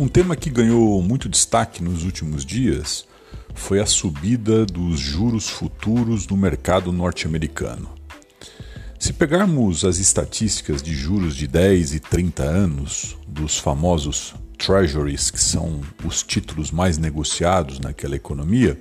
Um 0.00 0.08
tema 0.08 0.34
que 0.34 0.48
ganhou 0.48 1.02
muito 1.02 1.28
destaque 1.28 1.82
nos 1.82 2.04
últimos 2.04 2.42
dias 2.42 3.04
foi 3.54 3.80
a 3.80 3.84
subida 3.84 4.64
dos 4.64 4.98
juros 4.98 5.50
futuros 5.50 6.26
no 6.26 6.38
mercado 6.38 6.90
norte-americano. 6.90 7.86
Se 8.98 9.12
pegarmos 9.12 9.84
as 9.84 9.98
estatísticas 9.98 10.82
de 10.82 10.94
juros 10.94 11.36
de 11.36 11.46
10 11.46 11.96
e 11.96 12.00
30 12.00 12.42
anos 12.42 13.18
dos 13.28 13.58
famosos 13.58 14.34
treasuries, 14.56 15.30
que 15.30 15.38
são 15.38 15.82
os 16.02 16.22
títulos 16.22 16.70
mais 16.70 16.96
negociados 16.96 17.78
naquela 17.78 18.16
economia, 18.16 18.80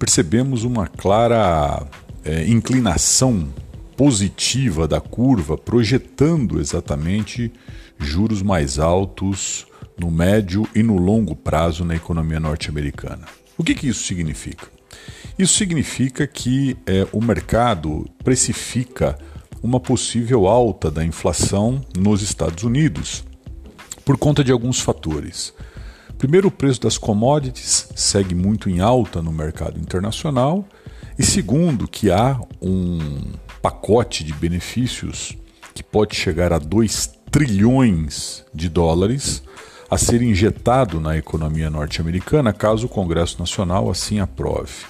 percebemos 0.00 0.64
uma 0.64 0.88
clara 0.88 1.86
é, 2.24 2.44
inclinação 2.48 3.54
positiva 3.96 4.88
da 4.88 5.00
curva, 5.00 5.56
projetando 5.56 6.58
exatamente 6.58 7.52
juros 8.00 8.42
mais 8.42 8.80
altos 8.80 9.68
no 9.98 10.10
médio 10.10 10.68
e 10.74 10.82
no 10.82 10.96
longo 10.96 11.34
prazo 11.34 11.84
na 11.84 11.96
economia 11.96 12.38
norte-americana. 12.38 13.26
O 13.56 13.64
que, 13.64 13.74
que 13.74 13.88
isso 13.88 14.04
significa? 14.04 14.68
Isso 15.38 15.54
significa 15.54 16.26
que 16.26 16.76
é, 16.86 17.06
o 17.12 17.20
mercado 17.20 18.08
precifica 18.22 19.18
uma 19.62 19.80
possível 19.80 20.46
alta 20.46 20.90
da 20.90 21.04
inflação 21.04 21.80
nos 21.96 22.22
Estados 22.22 22.62
Unidos 22.64 23.24
por 24.04 24.16
conta 24.16 24.42
de 24.42 24.52
alguns 24.52 24.80
fatores. 24.80 25.52
Primeiro, 26.16 26.48
o 26.48 26.50
preço 26.50 26.80
das 26.80 26.96
commodities 26.96 27.88
segue 27.94 28.34
muito 28.34 28.70
em 28.70 28.80
alta 28.80 29.20
no 29.20 29.30
mercado 29.30 29.78
internacional, 29.78 30.66
e 31.18 31.24
segundo, 31.24 31.86
que 31.86 32.10
há 32.10 32.40
um 32.62 32.98
pacote 33.60 34.24
de 34.24 34.32
benefícios 34.32 35.36
que 35.74 35.82
pode 35.82 36.16
chegar 36.16 36.52
a 36.52 36.58
2 36.58 37.18
trilhões 37.30 38.44
de 38.54 38.68
dólares 38.68 39.42
a 39.90 39.96
ser 39.96 40.22
injetado 40.22 41.00
na 41.00 41.16
economia 41.16 41.70
norte-americana 41.70 42.52
caso 42.52 42.86
o 42.86 42.90
Congresso 42.90 43.38
Nacional 43.38 43.90
assim 43.90 44.20
aprove. 44.20 44.84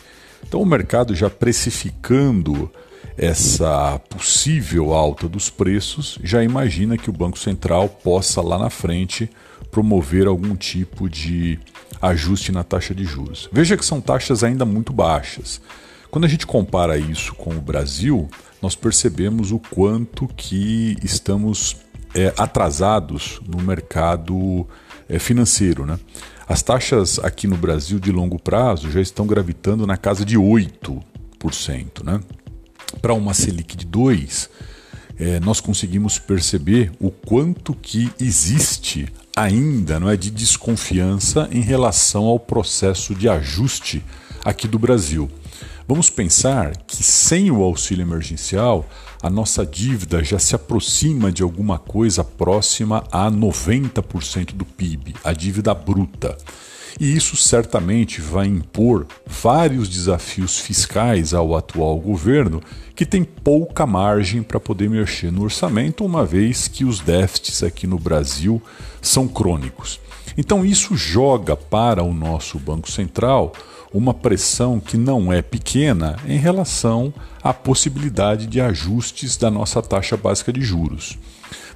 Então, 0.47 0.61
o 0.61 0.67
mercado 0.67 1.15
já 1.15 1.29
precificando 1.29 2.71
essa 3.17 3.99
possível 4.09 4.93
alta 4.93 5.29
dos 5.29 5.51
preços, 5.51 6.19
já 6.23 6.43
imagina 6.43 6.97
que 6.97 7.11
o 7.11 7.13
Banco 7.13 7.39
Central 7.39 7.89
possa 7.89 8.41
lá 8.41 8.59
na 8.59 8.71
frente 8.71 9.29
promover 9.71 10.27
algum 10.27 10.55
tipo 10.55 11.09
de 11.09 11.59
ajuste 12.01 12.53
na 12.53 12.63
taxa 12.63 12.95
de 12.95 13.05
juros. 13.05 13.49
Veja 13.53 13.77
que 13.77 13.85
são 13.85 14.01
taxas 14.01 14.45
ainda 14.45 14.65
muito 14.65 14.93
baixas. 14.93 15.61
Quando 16.11 16.25
a 16.25 16.29
gente 16.29 16.47
compara 16.47 16.97
isso 16.97 17.35
com 17.35 17.51
o 17.51 17.61
Brasil, 17.61 18.29
nós 18.63 18.75
percebemos 18.75 19.53
o 19.53 19.59
quanto 19.59 20.27
que 20.29 20.97
estamos 21.03 21.77
é, 22.15 22.33
atrasados 22.37 23.41
no 23.47 23.63
mercado 23.63 24.67
é, 25.09 25.19
financeiro. 25.19 25.87
Né? 25.87 25.99
As 26.49 26.63
taxas 26.63 27.19
aqui 27.19 27.47
no 27.47 27.57
Brasil 27.57 27.99
de 27.99 28.11
longo 28.11 28.39
prazo 28.39 28.91
já 28.91 29.01
estão 29.01 29.27
gravitando 29.27 29.87
na 29.87 29.97
casa 29.97 30.25
de 30.25 30.39
8%. 30.39 32.05
Né? 32.05 32.21
Para 33.01 33.15
uma 33.15 33.35
Selic 33.35 33.77
de 33.77 33.87
2%, 33.87 34.49
é, 35.21 35.41
nós 35.41 35.61
conseguimos 35.61 36.19
perceber 36.19 36.93
o 37.01 37.11
quanto 37.11 37.75
que 37.75 38.11
existe 38.21 39.09
ainda 39.37 39.99
não 39.99 40.09
é, 40.09 40.17
de 40.17 40.31
desconfiança 40.31 41.49
em 41.51 41.61
relação 41.61 42.25
ao 42.25 42.39
processo 42.39 43.15
de 43.15 43.29
ajuste 43.29 44.05
aqui 44.45 44.69
do 44.69 44.79
Brasil. 44.79 45.31
Vamos 45.87 46.11
pensar 46.11 46.77
que 46.87 47.03
sem 47.03 47.51
o 47.51 47.63
auxílio 47.63 48.03
emergencial, 48.03 48.87
a 49.23 49.31
nossa 49.31 49.65
dívida 49.65 50.23
já 50.23 50.39
se 50.39 50.55
aproxima 50.55 51.33
de 51.33 51.43
alguma 51.43 51.79
coisa 51.79 52.23
próxima 52.23 53.05
a 53.11 53.31
90% 53.31 54.53
do 54.53 54.65
PIB, 54.65 55.15
a 55.25 55.33
dívida 55.33 55.73
bruta. 55.73 56.37
E 56.99 57.17
isso 57.17 57.37
certamente 57.37 58.21
vai 58.21 58.47
impor 58.47 59.07
vários 59.27 59.89
desafios 59.89 60.59
fiscais 60.59 61.35
ao 61.35 61.57
atual 61.57 61.99
governo, 61.99 62.63
que 62.95 63.07
tem 63.07 63.23
pouca 63.25 63.87
margem 63.87 64.43
para 64.43 64.59
poder 64.59 64.91
mexer 64.91 65.31
no 65.31 65.43
orçamento, 65.43 66.05
uma 66.05 66.25
vez 66.25 66.69
que 66.69 66.85
os 66.85 67.01
déficits 67.01 67.63
aqui 67.63 67.87
no 67.87 67.99
Brasil 67.99 68.63
são 69.01 69.29
crônicos. 69.29 70.01
Então, 70.37 70.65
isso 70.65 70.97
joga 70.97 71.57
para 71.57 72.03
o 72.03 72.13
nosso 72.13 72.59
Banco 72.59 72.91
Central 72.91 73.53
uma 73.93 74.13
pressão 74.13 74.79
que 74.79 74.97
não 74.97 75.33
é 75.33 75.41
pequena 75.41 76.17
em 76.27 76.39
relação 76.39 77.13
à 77.43 77.55
possibilidade 77.55 78.47
de 78.47 78.61
ajustes 78.61 79.37
da 79.37 79.51
nossa 79.51 79.81
taxa 79.81 80.17
básica 80.17 80.53
de 80.53 80.61
juros. 80.61 81.19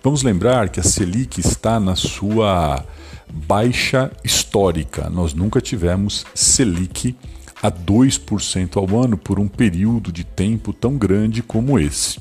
Vamos 0.02 0.24
lembrar 0.24 0.68
que 0.68 0.80
a 0.80 0.82
Selic 0.82 1.38
está 1.38 1.78
na 1.78 1.94
sua 1.94 2.84
baixa 3.32 4.10
histórica. 4.24 5.08
Nós 5.08 5.32
nunca 5.32 5.60
tivemos 5.60 6.26
Selic 6.34 7.14
a 7.62 7.70
2% 7.70 8.76
ao 8.78 9.00
ano 9.00 9.16
por 9.16 9.38
um 9.38 9.46
período 9.46 10.10
de 10.10 10.24
tempo 10.24 10.72
tão 10.72 10.98
grande 10.98 11.40
como 11.40 11.78
esse. 11.78 12.18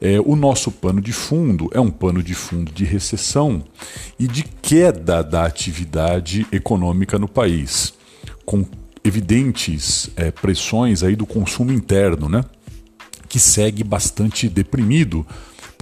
É, 0.00 0.18
o 0.18 0.34
nosso 0.34 0.72
pano 0.72 1.02
de 1.02 1.12
fundo 1.12 1.68
é 1.74 1.80
um 1.80 1.90
pano 1.90 2.22
de 2.22 2.34
fundo 2.34 2.72
de 2.72 2.84
recessão 2.86 3.62
e 4.18 4.26
de 4.26 4.42
queda 4.42 5.22
da 5.22 5.44
atividade 5.44 6.46
econômica 6.50 7.18
no 7.18 7.28
país, 7.28 7.92
com 8.46 8.64
evidentes 9.04 10.08
é, 10.16 10.30
pressões 10.30 11.02
aí 11.02 11.14
do 11.14 11.26
consumo 11.26 11.70
interno, 11.70 12.30
né? 12.30 12.42
que 13.28 13.38
segue 13.38 13.82
bastante 13.82 14.48
deprimido 14.48 15.26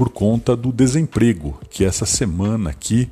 por 0.03 0.11
conta 0.11 0.57
do 0.57 0.73
desemprego, 0.73 1.61
que 1.71 1.85
essa 1.85 2.05
semana 2.05 2.71
aqui 2.71 3.09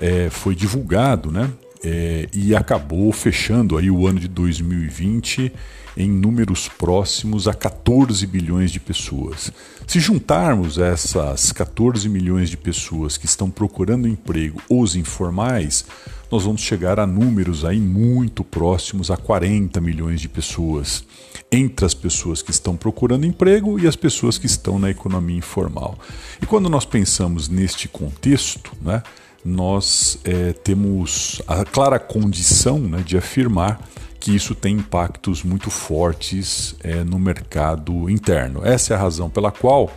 é, 0.00 0.30
foi 0.30 0.54
divulgado, 0.54 1.32
né? 1.32 1.50
É, 1.82 2.28
e 2.34 2.56
acabou 2.56 3.12
fechando 3.12 3.78
aí 3.78 3.90
o 3.90 4.06
ano 4.06 4.18
de 4.18 4.26
2020 4.26 5.52
em 5.96 6.08
números 6.08 6.68
próximos 6.68 7.48
a 7.48 7.54
14 7.54 8.24
bilhões 8.26 8.70
de 8.70 8.78
pessoas. 8.78 9.52
Se 9.86 9.98
juntarmos 9.98 10.78
essas 10.78 11.50
14 11.50 12.08
milhões 12.08 12.50
de 12.50 12.56
pessoas 12.56 13.16
que 13.16 13.26
estão 13.26 13.50
procurando 13.50 14.06
emprego, 14.06 14.62
os 14.68 14.94
informais, 14.94 15.84
nós 16.30 16.44
vamos 16.44 16.60
chegar 16.60 17.00
a 17.00 17.06
números 17.06 17.64
aí 17.64 17.80
muito 17.80 18.44
próximos 18.44 19.10
a 19.10 19.16
40 19.16 19.80
milhões 19.80 20.20
de 20.20 20.28
pessoas, 20.28 21.04
entre 21.50 21.84
as 21.84 21.94
pessoas 21.94 22.42
que 22.42 22.50
estão 22.50 22.76
procurando 22.76 23.26
emprego 23.26 23.78
e 23.80 23.86
as 23.88 23.96
pessoas 23.96 24.38
que 24.38 24.46
estão 24.46 24.78
na 24.78 24.90
economia 24.90 25.38
informal. 25.38 25.98
E 26.40 26.46
quando 26.46 26.68
nós 26.68 26.84
pensamos 26.84 27.48
neste 27.48 27.88
contexto, 27.88 28.70
né, 28.80 29.02
nós 29.44 30.18
é, 30.24 30.52
temos 30.52 31.40
a 31.46 31.64
clara 31.64 31.98
condição 31.98 32.78
né, 32.78 33.02
de 33.04 33.16
afirmar 33.16 33.80
que 34.20 34.34
isso 34.34 34.54
tem 34.54 34.76
impactos 34.76 35.42
muito 35.42 35.70
fortes 35.70 36.74
é, 36.82 37.04
no 37.04 37.18
mercado 37.18 38.10
interno. 38.10 38.60
Essa 38.64 38.94
é 38.94 38.96
a 38.96 39.00
razão 39.00 39.30
pela 39.30 39.50
qual 39.50 39.90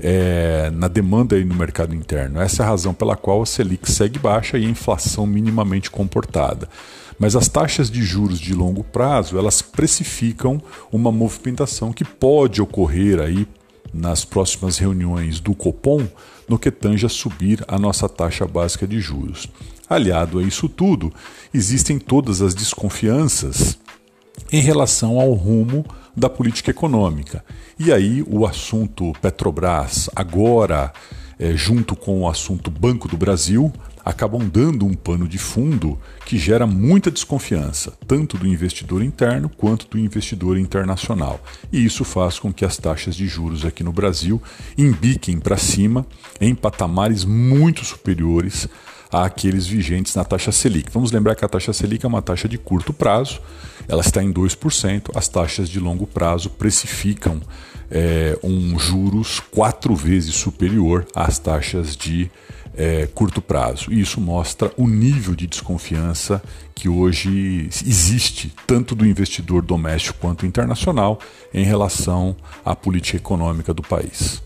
é, 0.00 0.70
na 0.74 0.88
demanda 0.88 1.36
aí 1.36 1.44
no 1.44 1.54
mercado 1.54 1.94
interno. 1.94 2.40
Essa 2.40 2.62
é 2.62 2.66
a 2.66 2.68
razão 2.68 2.92
pela 2.92 3.14
qual 3.14 3.42
a 3.42 3.46
Selic 3.46 3.90
segue 3.90 4.18
baixa 4.18 4.58
e 4.58 4.66
a 4.66 4.68
inflação 4.68 5.26
minimamente 5.26 5.90
comportada. 5.90 6.68
Mas 7.18 7.36
as 7.36 7.46
taxas 7.46 7.90
de 7.90 8.02
juros 8.02 8.40
de 8.40 8.54
longo 8.54 8.82
prazo, 8.82 9.38
elas 9.38 9.62
precificam 9.62 10.60
uma 10.90 11.12
movimentação 11.12 11.92
que 11.92 12.04
pode 12.04 12.60
ocorrer 12.60 13.20
aí 13.20 13.46
nas 13.92 14.24
próximas 14.24 14.78
reuniões 14.78 15.40
do 15.40 15.54
Copom 15.54 16.06
no 16.48 16.58
que 16.58 16.70
tange 16.70 17.06
a 17.06 17.08
subir 17.08 17.64
a 17.68 17.78
nossa 17.78 18.08
taxa 18.08 18.46
básica 18.46 18.86
de 18.86 19.00
juros. 19.00 19.48
Aliado 19.88 20.38
a 20.38 20.42
isso 20.42 20.68
tudo, 20.68 21.12
existem 21.52 21.98
todas 21.98 22.40
as 22.40 22.54
desconfianças 22.54 23.78
em 24.50 24.60
relação 24.60 25.20
ao 25.20 25.32
rumo 25.32 25.84
da 26.16 26.28
política 26.28 26.70
econômica. 26.70 27.44
E 27.78 27.92
aí 27.92 28.24
o 28.26 28.46
assunto 28.46 29.12
Petrobras, 29.20 30.08
agora 30.14 30.92
é, 31.38 31.56
junto 31.56 31.96
com 31.96 32.20
o 32.20 32.28
assunto 32.28 32.70
Banco 32.70 33.08
do 33.08 33.16
Brasil, 33.16 33.72
acabam 34.04 34.48
dando 34.48 34.86
um 34.86 34.94
pano 34.94 35.28
de 35.28 35.38
fundo 35.38 35.98
que 36.24 36.38
gera 36.38 36.66
muita 36.66 37.10
desconfiança, 37.10 37.92
tanto 38.06 38.36
do 38.36 38.46
investidor 38.46 39.02
interno 39.02 39.48
quanto 39.48 39.86
do 39.88 39.98
investidor 39.98 40.58
internacional. 40.58 41.42
E 41.72 41.84
isso 41.84 42.04
faz 42.04 42.38
com 42.38 42.52
que 42.52 42.64
as 42.64 42.76
taxas 42.76 43.14
de 43.14 43.26
juros 43.26 43.64
aqui 43.64 43.84
no 43.84 43.92
Brasil 43.92 44.42
embiquem 44.76 45.38
para 45.38 45.56
cima 45.56 46.06
em 46.40 46.54
patamares 46.54 47.24
muito 47.24 47.84
superiores 47.84 48.68
àqueles 49.12 49.66
vigentes 49.66 50.14
na 50.14 50.24
taxa 50.24 50.50
Selic. 50.50 50.90
Vamos 50.90 51.12
lembrar 51.12 51.34
que 51.34 51.44
a 51.44 51.48
taxa 51.48 51.72
Selic 51.72 52.04
é 52.04 52.08
uma 52.08 52.22
taxa 52.22 52.48
de 52.48 52.56
curto 52.56 52.92
prazo, 52.92 53.40
ela 53.86 54.00
está 54.00 54.22
em 54.22 54.32
2%, 54.32 55.10
as 55.14 55.28
taxas 55.28 55.68
de 55.68 55.78
longo 55.78 56.06
prazo 56.06 56.48
precificam 56.48 57.40
é, 57.90 58.38
um 58.42 58.78
juros 58.78 59.38
quatro 59.38 59.94
vezes 59.94 60.34
superior 60.34 61.06
às 61.14 61.38
taxas 61.38 61.94
de 61.94 62.30
é, 62.76 63.06
curto 63.06 63.40
prazo. 63.40 63.92
E 63.92 64.00
isso 64.00 64.20
mostra 64.20 64.72
o 64.76 64.86
nível 64.86 65.34
de 65.34 65.46
desconfiança 65.46 66.42
que 66.74 66.88
hoje 66.88 67.68
existe, 67.86 68.52
tanto 68.66 68.94
do 68.94 69.06
investidor 69.06 69.62
doméstico 69.62 70.18
quanto 70.20 70.46
internacional, 70.46 71.18
em 71.52 71.64
relação 71.64 72.36
à 72.64 72.74
política 72.74 73.16
econômica 73.16 73.72
do 73.72 73.82
país. 73.82 74.42